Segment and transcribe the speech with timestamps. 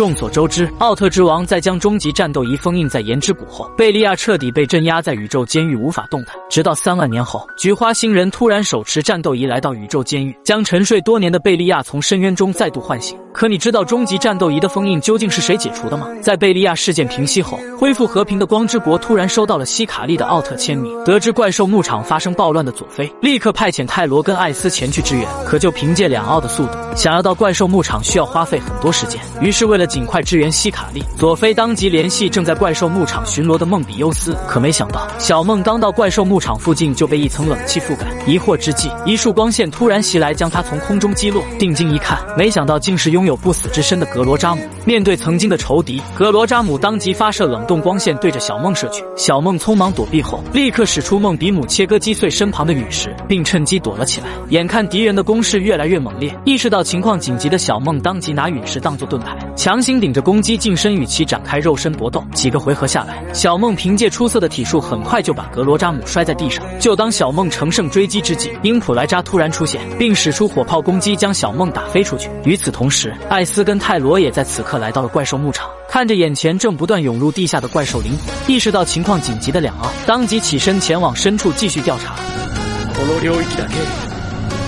[0.00, 6.34] 众所周知，奥特之王在将终极战斗仪封印在岩之谷后，贝利亚彻底被镇压在宇宙监狱，无法动弹。
[6.48, 13.14] 直到三万年后，菊花星人突然手持战斗仪来到宇宙监狱，将沉睡多年的贝利亚从深渊中再度唤醒。
[13.32, 16.08] 可你知道终极战斗仪的封印究竟是谁解除的吗？
[16.20, 20.92] 在贝利亚事件平息后，恢复和平的光之国突然收到了希卡利的奥特签名。
[21.04, 25.28] 得知怪兽牧场发生暴乱的佐菲，立刻派遣泰罗跟艾斯前去支援。
[25.44, 29.20] 可就凭借两奥的速度，想要到怪兽牧场需要花费很多时间。
[29.42, 34.36] 于是为了尽快支援希卡利，佐菲当即联系正在怪兽牧场巡逻的梦比优斯。
[34.46, 38.06] 可没想到，小梦刚到怪兽牧场附近就被一层冷气覆盖。
[38.24, 41.42] 疑惑之际，一束光线突然袭来，将他从空中击落。
[41.58, 44.62] 定睛一看，没想到竟是拥有不死之身的格罗扎姆。
[44.84, 49.02] 面对曾经的仇敌，格罗扎姆当即发射冷冻光线，对着小梦射去。
[49.16, 54.28] 小梦匆忙躲避后，立刻使出梦比姆切割击碎身旁的陨石，并趁机躲了起来。
[54.50, 62.23] 眼看敌人的攻势越来越猛烈，意识到情况紧急的小梦当即拿陨石当做盾牌，强行顶着攻击近身与其展开肉身搏斗。
[62.33, 66.63] 几个回合下来，小梦凭借出色的体术，很快就把格罗扎姆摔在地上。
[66.79, 72.29] 就当小梦乘胜追击之际，英普莱扎突然出现，并使出火炮攻击，将小梦打飞出去。
[72.43, 82.15] 与此同时，艾斯跟泰罗也在此刻来到了怪兽牧场，看着眼前正不断涌入地下的怪兽灵魂，意识到情况紧急的两奥当即起身前往深处继续调查。
[82.95, 83.75] この領域だけ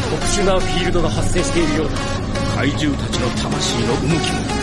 [0.10, 1.98] 特殊なフィールドが発生しているようだ
[2.56, 4.61] 怪獣たちの魂の動きも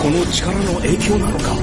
[0.00, 1.56] この力の影響なのか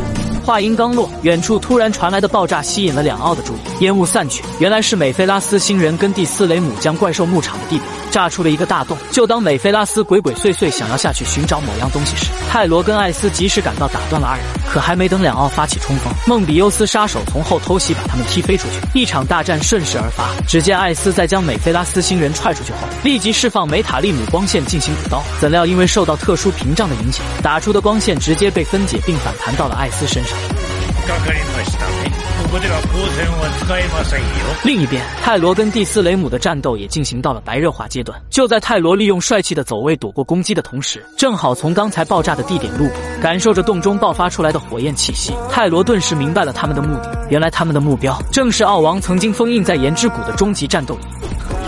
[0.43, 7.85] 话音刚落，远处突然传来的爆炸吸引了两奥的注意，烟雾散去，原来是美菲拉斯星人跟蒂斯雷姆将怪兽牧场的地表
[8.16, 8.96] 炸出了一个大洞。
[9.10, 14.46] 就当美菲拉斯鬼鬼祟祟想要下去寻找某样东西时，泰罗跟艾斯及时赶到，打断了二人。
[14.66, 18.98] 可还没等两奥发起冲锋，梦比优斯杀手从后偷袭，把他们踢飞出去。
[18.98, 20.30] 一场大战顺势而发。
[20.48, 25.22] 只见艾斯在将美菲拉斯星人踹出去后，立即释放梅塔利姆光线进行补刀。
[25.38, 30.65] 怎料因为受到特殊屏障的影响，打出的光线直接被分解并反弹到了艾斯身上。
[31.07, 32.11] かかりましたね
[32.43, 34.27] ここでは光線は使えませんよ
[34.65, 38.19] 另一边，泰罗跟蒂斯雷姆的战斗也进行到了白热化阶段。
[38.29, 45.33] 就在泰罗利用帅气的走位躲过攻击的同时，正好从刚才爆炸的地点路过，感受着洞中爆发出来的火焰气息。
[45.49, 50.99] 泰罗顿时明白了他们的目的，原来他们的目标正是奥王曾经封印在岩之谷的终极战斗仪。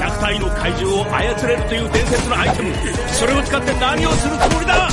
[0.02, 2.74] 100体の怪獣を操れるという伝説のアイテム
[3.14, 4.90] それを使って何をするつもりだ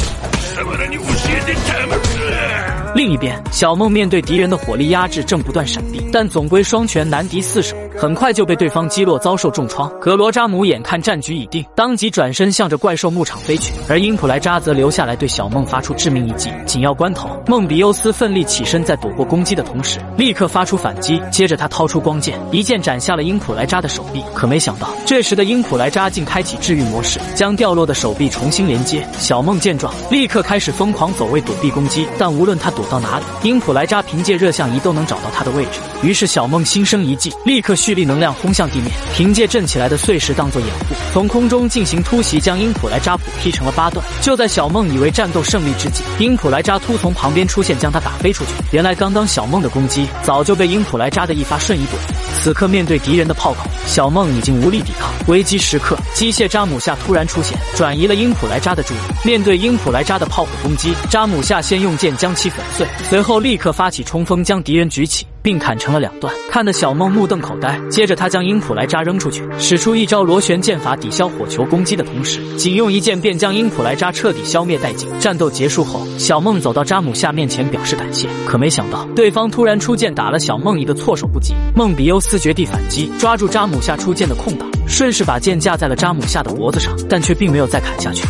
[2.96, 9.90] 另一边，小梦面对敌人的火力压制，正不断闪避，但总归双拳难敌四手，很快就被对方击落，遭受重创。
[10.00, 16.52] 格罗扎姆眼看战局已定，当即转身向着怪兽牧场飞去，而英普莱扎则留下来对小梦发出致命一击。
[16.66, 24.22] 紧要关头，梦比优斯奋力起身，在躲过攻击的同时，立刻发出反击，接着他掏出光剑，一剑斩下了英普莱扎的手臂。
[24.34, 29.08] 可没想到，这时的英普莱扎竟开启治愈模式，将掉落的手臂重新连接。
[29.18, 35.80] 小梦见状，立刻开始疯狂走位躲避攻击，但无论他躲到哪里，英普莱扎凭借热像仪都能找到他的位置。
[36.04, 44.04] 于是小梦心生一计，立刻蓄力能量轰向地面，凭借震起来的碎石当做掩护，从空中进行突袭，将英普莱扎普劈成了八段。
[44.22, 48.54] 就在小梦以为战斗胜利之际，英普莱扎突从旁边出现，将他打飞出去。
[48.72, 52.16] 原来刚刚小梦的攻击早就被英普莱扎的一发瞬移躲过。
[52.42, 55.12] 此刻面对敌人的炮口，小梦已经无力抵抗。
[55.28, 58.98] 危机时刻，机械扎姆夏突然出现，转移了英普莱扎的注意。
[59.24, 65.28] 面对英普莱扎的炮火攻击，扎姆夏先用剑将其粉碎，随后立刻发起冲锋，将敌人举起。
[65.45, 67.81] 并砍成了两段，看得小梦目瞪口呆。
[67.91, 75.09] 接着他将英普莱扎扔出去，使出一招螺旋剑法抵消火球攻击的同时，仅用一剑便将英普莱扎彻底消灭殆尽。
[75.19, 81.55] 战斗结束后，小梦走到扎姆夏面前表示感谢，可没想到对方突然出剑打了小梦一个措手不及。
[81.75, 88.25] 梦比优斯绝地反击，抓住扎姆夏出剑的空档，顺势把剑架在了扎姆夏的脖子上，但却并没有再砍下去。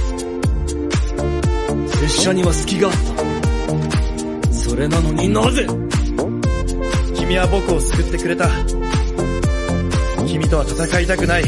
[2.10, 5.64] 拙者には隙があったそれなのになぜ
[7.14, 8.48] 君は僕を救ってくれた
[10.26, 11.44] 君とは戦いたくない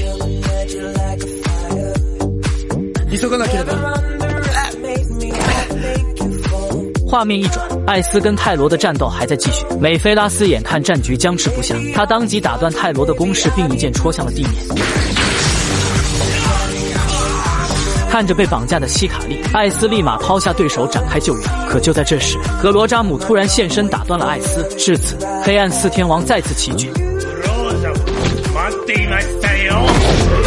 [3.11, 3.95] 急がなければ
[7.11, 9.67] 画面一转，艾斯跟泰罗的战斗还在继续。
[9.79, 14.53] 美菲拉斯眼看战局僵持不下，他当即打断泰罗的攻势，并一剑戳向了地面。
[18.17, 21.49] 看着被绑架的希卡利，艾斯立马抛下对手展开救援。
[21.69, 24.63] 可就在这时，格罗扎姆突然现身打断了艾斯。
[24.77, 26.91] 至此，黑暗四天王再次齐聚。
[28.55, 30.46] 待っていましたよ